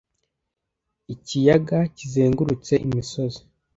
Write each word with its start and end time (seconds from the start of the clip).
Ikiyaga 1.13 1.77
kizengurutse 1.95 2.73
imisozi. 2.85 3.41